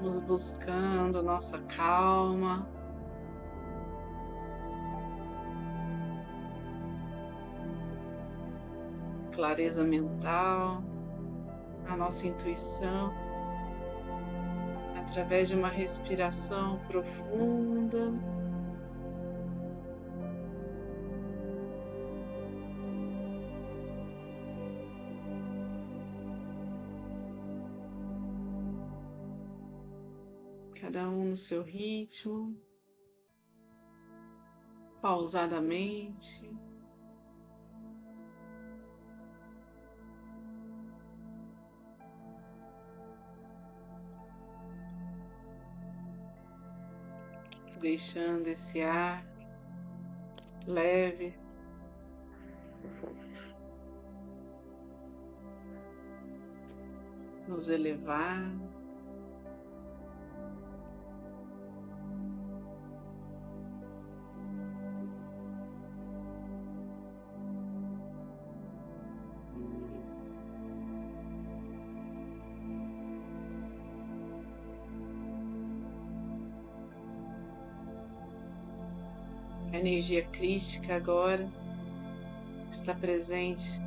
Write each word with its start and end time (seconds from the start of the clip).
Vamos 0.00 0.18
buscando 0.20 1.22
nossa 1.22 1.58
calma. 1.58 2.66
Clareza 9.30 9.84
mental, 9.84 10.82
a 11.86 11.96
nossa 11.96 12.26
intuição, 12.26 13.12
através 14.98 15.48
de 15.48 15.54
uma 15.54 15.68
respiração 15.68 16.78
profunda. 16.88 18.10
Cada 30.80 31.10
um 31.10 31.26
no 31.26 31.36
seu 31.36 31.62
ritmo, 31.62 32.56
pausadamente. 35.02 36.50
Deixando 47.78 48.46
esse 48.48 48.82
ar 48.82 49.24
leve 50.66 51.34
nos 57.48 57.68
elevar. 57.68 58.69
Energia 79.80 80.22
crística 80.26 80.94
agora 80.94 81.48
está 82.70 82.94
presente. 82.94 83.82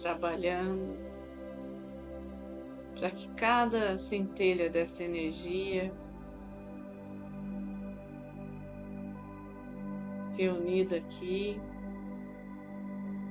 Trabalhando 0.00 0.96
para 2.98 3.10
que 3.10 3.28
cada 3.34 3.98
centelha 3.98 4.70
desta 4.70 5.02
energia 5.02 5.92
reunida 10.36 10.96
aqui 10.96 11.60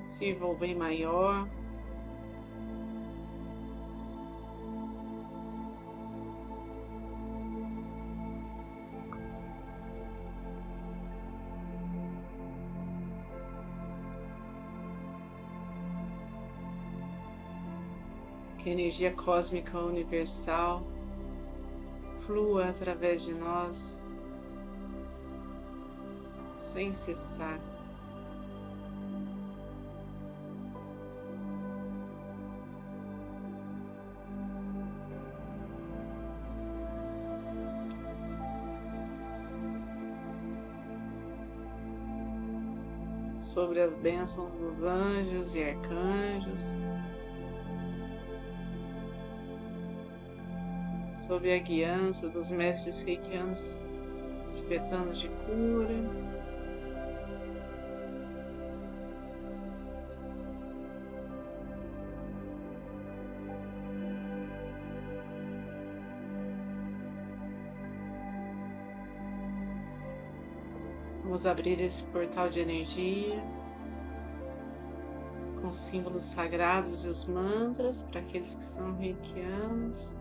sirva 0.04 0.46
o 0.46 0.56
bem 0.56 0.76
maior 0.76 1.48
energia 18.72 19.12
cósmica 19.12 19.78
universal 19.80 20.84
flua 22.26 22.70
através 22.70 23.24
de 23.24 23.34
nós 23.34 24.06
sem 26.58 26.94
cessar. 26.94 27.60
Sobre 43.38 43.82
as 43.82 43.94
bênçãos 43.96 44.58
dos 44.58 44.82
anjos 44.82 45.56
e 45.56 45.64
arcanjos. 45.64 46.80
Sob 51.28 51.52
a 51.52 51.60
guiança 51.60 52.28
dos 52.28 52.50
mestres 52.50 53.04
reikianos 53.04 53.80
tibetanos 54.52 55.20
de 55.20 55.30
cura. 55.30 56.32
Vamos 71.24 71.46
abrir 71.46 71.80
esse 71.80 72.04
portal 72.06 72.50
de 72.50 72.60
energia 72.60 73.42
com 75.62 75.72
símbolos 75.72 76.24
sagrados 76.24 77.06
e 77.06 77.08
os 77.08 77.24
mantras 77.26 78.04
para 78.04 78.20
aqueles 78.20 78.56
que 78.56 78.66
são 78.66 78.98
reikianos. 78.98 80.18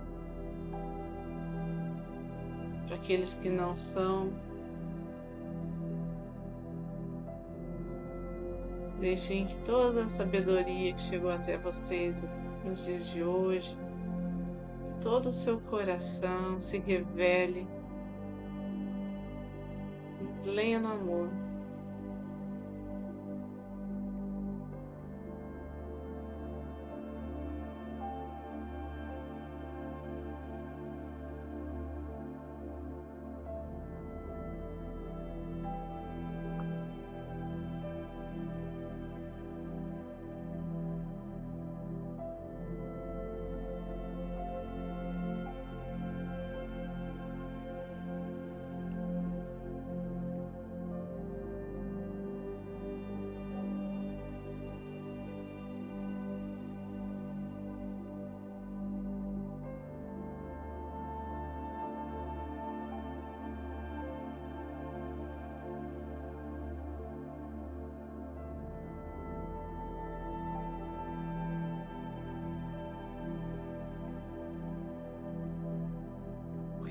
Para 2.91 2.97
aqueles 2.97 3.35
que 3.35 3.49
não 3.49 3.77
são. 3.77 4.33
Deixem 8.99 9.47
que 9.47 9.55
toda 9.59 10.05
a 10.05 10.09
sabedoria 10.09 10.93
que 10.93 11.01
chegou 11.01 11.31
até 11.31 11.57
vocês 11.57 12.25
nos 12.65 12.85
dias 12.85 13.07
de 13.07 13.23
hoje, 13.23 13.79
todo 15.01 15.27
o 15.27 15.33
seu 15.33 15.61
coração 15.61 16.59
se 16.59 16.79
revele 16.79 17.65
em 20.21 20.43
pleno 20.43 20.89
amor. 20.89 21.29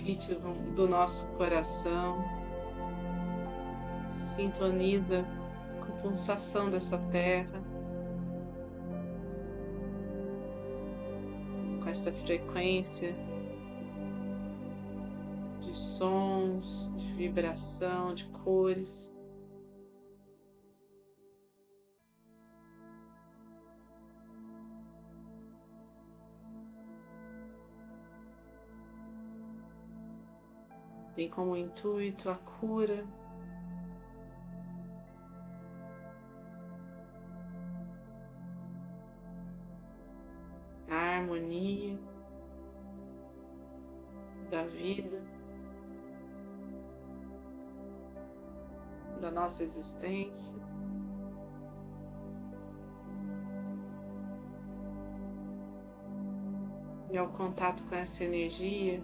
Ritmo 0.10 0.56
do 0.74 0.88
nosso 0.88 1.28
coração, 1.34 2.24
sintoniza 4.08 5.24
com 5.80 5.94
a 5.94 6.02
pulsação 6.02 6.72
dessa 6.72 6.98
terra, 7.12 7.62
com 11.84 11.88
esta 11.88 12.12
frequência 12.12 13.16
de 15.62 15.78
sons, 15.78 16.92
de 16.98 17.14
vibração, 17.14 18.16
de 18.16 18.26
cores. 18.44 19.16
Tem 31.20 31.30
como 31.30 31.54
intuito 31.54 32.30
a 32.30 32.36
cura. 32.36 33.06
a 40.90 41.18
harmonia 41.18 42.00
da 44.50 44.64
vida, 44.64 45.22
da 49.20 49.30
nossa 49.30 49.62
existência. 49.62 50.58
E 57.12 57.18
ao 57.18 57.28
contato 57.28 57.84
com 57.84 57.96
essa 57.96 58.24
energia, 58.24 59.04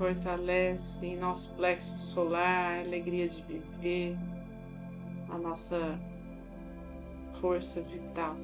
fortalece 0.00 1.04
em 1.04 1.16
nosso 1.18 1.54
plexo 1.56 1.98
solar 1.98 2.78
a 2.78 2.80
alegria 2.80 3.28
de 3.28 3.42
viver, 3.42 4.16
a 5.28 5.36
nossa 5.36 6.00
força 7.38 7.82
vital. 7.82 8.34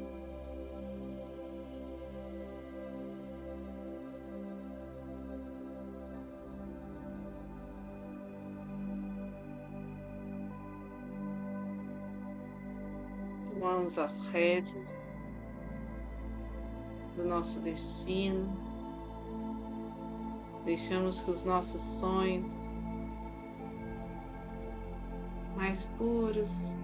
Tomamos 13.48 13.98
as 13.98 14.26
rédeas 14.26 15.00
do 17.16 17.24
nosso 17.24 17.60
destino. 17.60 18.75
Deixamos 20.66 21.20
que 21.20 21.30
os 21.30 21.44
nossos 21.44 21.80
sonhos 21.80 22.68
mais 25.54 25.84
puros, 25.96 26.76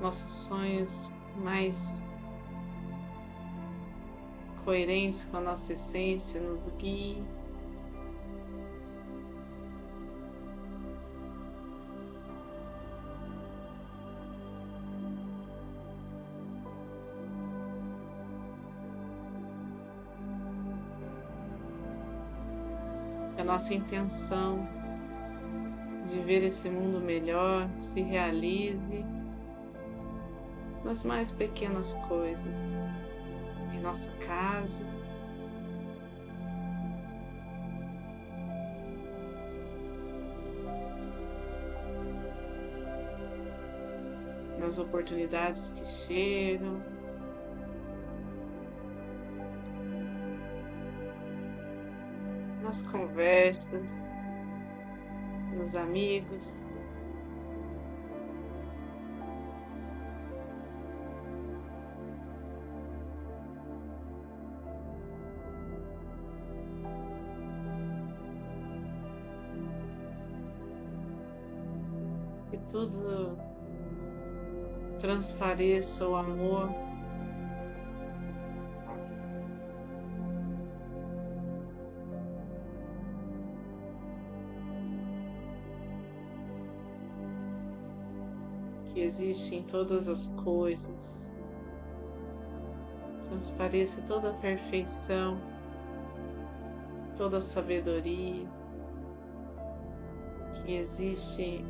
nossos 0.00 0.30
sonhos 0.30 1.10
mais 1.42 2.06
coerentes 4.64 5.24
com 5.24 5.38
a 5.38 5.40
nossa 5.40 5.72
essência 5.72 6.40
nos 6.40 6.68
guiem. 6.76 7.24
Nossa 23.50 23.74
intenção 23.74 24.64
de 26.06 26.20
ver 26.20 26.44
esse 26.44 26.70
mundo 26.70 27.00
melhor 27.00 27.68
se 27.80 28.00
realize 28.00 29.04
nas 30.84 31.02
mais 31.02 31.32
pequenas 31.32 31.94
coisas, 32.06 32.56
em 33.74 33.80
nossa 33.80 34.08
casa, 34.18 34.86
nas 44.60 44.78
oportunidades 44.78 45.70
que 45.70 45.84
chegam. 45.84 46.99
Nas 52.70 52.82
conversas, 52.82 54.12
nos 55.56 55.74
amigos. 55.74 56.70
Que 72.50 72.56
tudo 72.70 73.36
transpareça 75.00 76.06
o 76.06 76.14
amor 76.14 76.89
existe 89.10 89.56
em 89.56 89.62
todas 89.64 90.08
as 90.08 90.28
coisas. 90.44 91.28
Transpareça 93.28 94.00
toda 94.02 94.30
a 94.30 94.34
perfeição, 94.34 95.40
toda 97.16 97.38
a 97.38 97.40
sabedoria 97.40 98.46
que 100.54 100.74
existe 100.74 101.64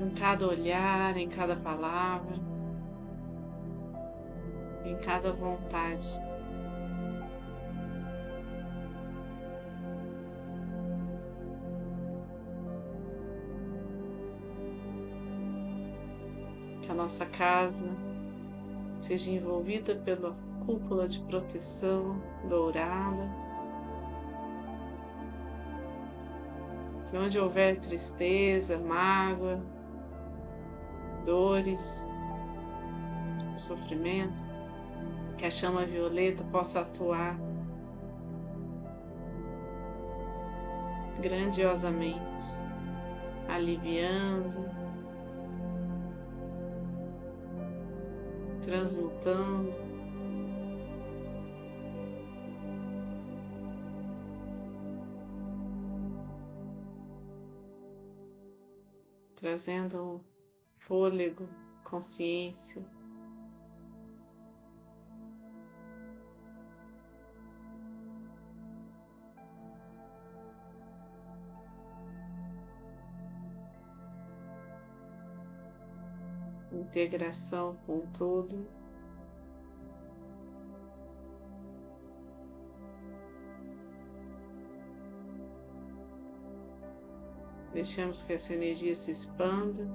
em 0.00 0.10
cada 0.18 0.48
olhar, 0.48 1.16
em 1.16 1.28
cada 1.28 1.54
palavra, 1.54 2.36
em 4.84 4.96
cada 4.96 5.32
vontade. 5.32 6.08
Nossa 17.04 17.26
casa 17.26 17.86
seja 18.98 19.30
envolvida 19.30 19.94
pela 19.94 20.34
cúpula 20.64 21.06
de 21.06 21.20
proteção 21.20 22.18
dourada. 22.48 23.28
Que 27.10 27.16
onde 27.18 27.38
houver 27.38 27.78
tristeza, 27.78 28.78
mágoa, 28.78 29.60
dores, 31.26 32.08
sofrimento, 33.54 34.42
que 35.36 35.44
a 35.44 35.50
chama 35.50 35.84
violeta 35.84 36.42
possa 36.44 36.80
atuar 36.80 37.38
grandiosamente, 41.20 42.40
aliviando, 43.46 44.83
transmutando. 48.64 49.78
Trazendo 59.36 60.24
fôlego, 60.78 61.46
consciência. 61.84 62.93
Integração 76.84 77.76
com 77.86 78.00
tudo. 78.12 78.66
Deixamos 87.72 88.22
que 88.22 88.34
essa 88.34 88.54
energia 88.54 88.94
se 88.94 89.10
expanda. 89.10 89.88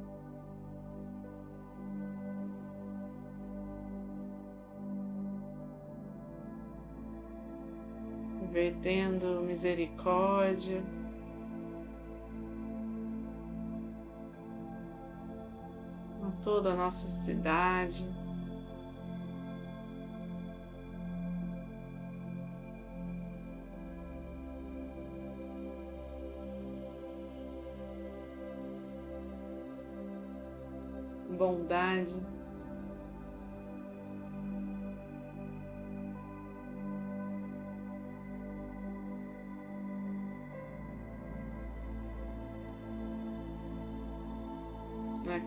Vertendo 8.52 9.42
misericórdia. 9.42 10.84
Toda 16.42 16.72
a 16.72 16.76
nossa 16.76 17.08
cidade. 17.08 18.08
Bondade. 31.38 32.39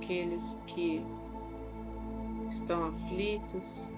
Aqueles 0.03 0.59
que 0.67 1.05
estão 2.49 2.89
aflitos. 2.89 3.93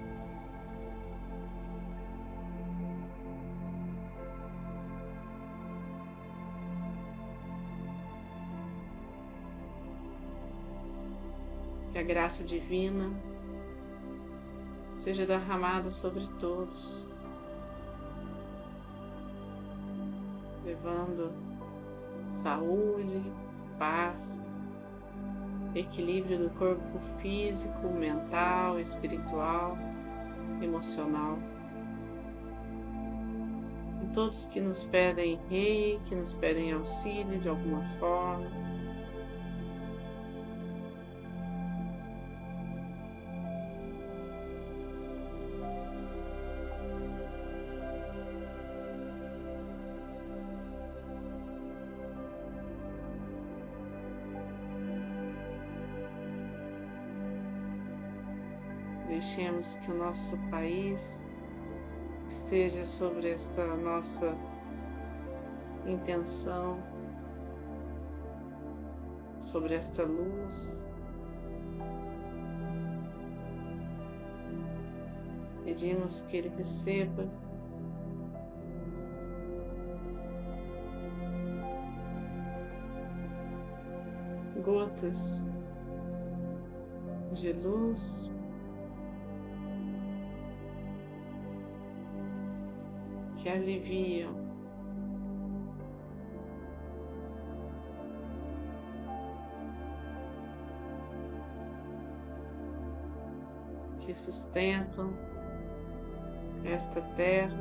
Que 11.92 11.98
a 11.98 12.02
graça 12.02 12.44
divina 12.44 13.10
seja 14.94 15.24
derramada 15.24 15.90
sobre 15.90 16.26
todos, 16.38 17.08
levando 20.64 21.32
saúde, 22.28 23.22
paz, 23.78 24.40
equilíbrio 25.74 26.38
do 26.38 26.50
corpo 26.50 26.98
físico, 27.20 27.88
mental, 27.88 28.78
espiritual, 28.78 29.76
emocional. 30.62 31.38
E 34.02 34.06
todos 34.14 34.44
que 34.46 34.60
nos 34.60 34.84
pedem 34.84 35.38
rei, 35.48 35.98
que 36.06 36.14
nos 36.14 36.32
pedem 36.34 36.72
auxílio 36.72 37.38
de 37.40 37.48
alguma 37.48 37.82
forma, 37.98 38.73
Deixemos 59.14 59.78
que 59.78 59.92
o 59.92 59.94
nosso 59.94 60.36
país 60.50 61.24
esteja 62.28 62.84
sobre 62.84 63.30
esta 63.30 63.64
nossa 63.76 64.36
intenção, 65.86 66.82
sobre 69.40 69.76
esta 69.76 70.02
luz. 70.02 70.90
Pedimos 75.62 76.22
que 76.22 76.38
Ele 76.38 76.48
receba 76.48 77.28
gotas 84.64 85.48
de 87.30 87.52
luz 87.52 88.33
que 93.44 93.50
aliviam. 93.50 94.34
Que 103.98 104.14
sustentam 104.14 105.12
esta 106.64 107.02
terra. 107.16 107.52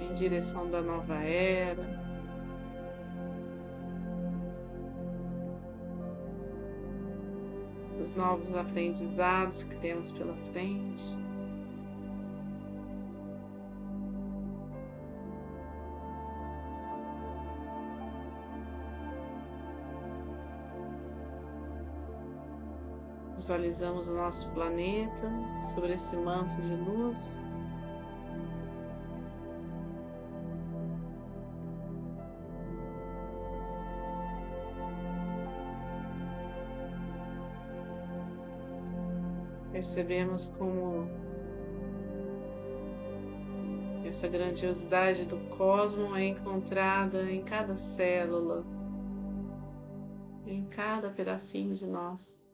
Em 0.00 0.12
direção 0.14 0.68
da 0.68 0.82
nova 0.82 1.14
era. 1.22 2.15
Os 8.06 8.14
novos 8.14 8.54
aprendizados 8.54 9.64
que 9.64 9.74
temos 9.78 10.12
pela 10.12 10.34
frente. 10.52 11.02
Visualizamos 23.34 24.08
o 24.08 24.14
nosso 24.14 24.52
planeta 24.52 25.28
sobre 25.74 25.94
esse 25.94 26.16
manto 26.16 26.54
de 26.62 26.76
luz. 26.76 27.42
Percebemos 39.86 40.48
como 40.58 41.08
essa 44.04 44.26
grandiosidade 44.26 45.24
do 45.24 45.38
cosmos 45.56 46.16
é 46.16 46.24
encontrada 46.24 47.30
em 47.30 47.44
cada 47.44 47.76
célula, 47.76 48.64
em 50.44 50.64
cada 50.66 51.10
pedacinho 51.10 51.72
de 51.72 51.86
nós. 51.86 52.45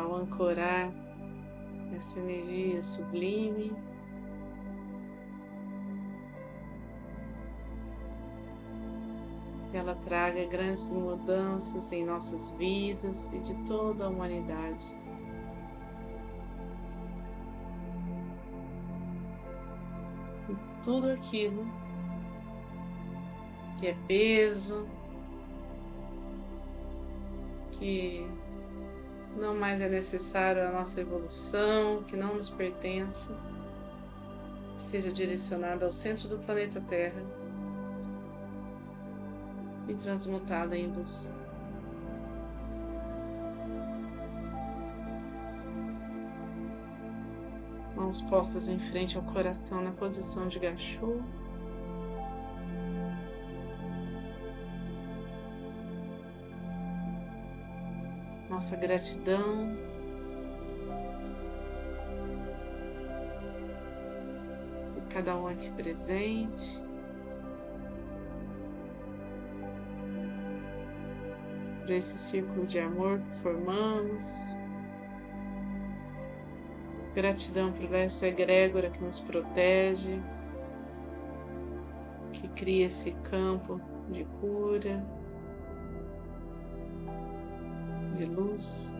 Ao 0.00 0.16
ancorar 0.16 0.90
essa 1.94 2.18
energia 2.18 2.82
sublime, 2.82 3.72
que 9.70 9.76
ela 9.76 9.94
traga 9.94 10.44
grandes 10.46 10.90
mudanças 10.90 11.92
em 11.92 12.04
nossas 12.04 12.50
vidas 12.52 13.30
e 13.32 13.38
de 13.38 13.54
toda 13.66 14.06
a 14.06 14.08
humanidade. 14.08 14.86
E 20.48 20.82
tudo 20.82 21.10
aquilo 21.10 21.64
que 23.78 23.88
é 23.88 23.96
peso, 24.08 24.88
que 27.72 28.26
não 29.36 29.54
mais 29.54 29.80
é 29.80 29.88
necessário 29.88 30.66
a 30.66 30.70
nossa 30.70 31.00
evolução, 31.00 32.02
que 32.04 32.16
não 32.16 32.34
nos 32.34 32.50
pertence, 32.50 33.30
seja 34.76 35.12
direcionada 35.12 35.84
ao 35.84 35.92
centro 35.92 36.28
do 36.28 36.38
planeta 36.38 36.80
Terra 36.88 37.22
e 39.88 39.94
transmutada 39.94 40.76
em 40.76 40.86
luz. 40.88 41.32
Mãos 47.94 48.22
postas 48.22 48.68
em 48.68 48.78
frente 48.78 49.16
ao 49.16 49.22
coração 49.22 49.82
na 49.82 49.90
posição 49.90 50.48
de 50.48 50.58
gachô. 50.58 51.20
nossa 58.50 58.76
gratidão. 58.76 59.76
por 64.92 65.02
Cada 65.08 65.36
um 65.36 65.46
aqui 65.46 65.70
presente. 65.70 66.84
Por 71.80 71.90
esse 71.90 72.18
círculo 72.18 72.66
de 72.66 72.80
amor 72.80 73.20
que 73.20 73.40
formamos. 73.40 74.54
Gratidão 77.14 77.72
por 77.72 77.92
essa 77.94 78.26
egrégora 78.26 78.90
que 78.90 79.02
nos 79.02 79.18
protege, 79.18 80.20
que 82.32 82.48
cria 82.50 82.86
esse 82.86 83.10
campo 83.24 83.80
de 84.10 84.24
cura 84.40 85.19
de 88.20 88.26
luz. 88.26 88.94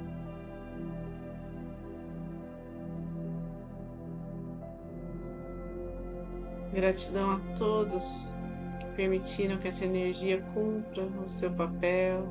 Gratidão 6.72 7.32
a 7.32 7.40
todos 7.56 8.34
que 8.78 8.86
permitiram 8.96 9.58
que 9.58 9.68
essa 9.68 9.84
energia 9.84 10.40
cumpra 10.54 11.04
o 11.04 11.28
seu 11.28 11.50
papel, 11.50 12.26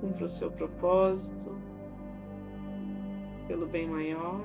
cumpra 0.00 0.24
o 0.24 0.28
seu 0.28 0.50
propósito, 0.50 1.56
pelo 3.46 3.66
bem 3.66 3.86
maior. 3.86 4.40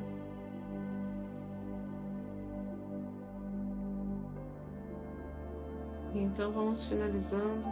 Então 6.14 6.52
vamos 6.52 6.86
finalizando 6.88 7.68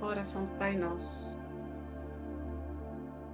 a 0.00 0.06
oração 0.06 0.44
do 0.44 0.50
Pai 0.52 0.76
Nosso. 0.76 1.37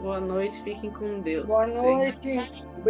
Boa 0.00 0.20
noite, 0.20 0.62
fiquem 0.62 0.90
com 0.90 1.20
Deus. 1.20 1.46
Boa 1.46 1.66
noite. 1.66 2.80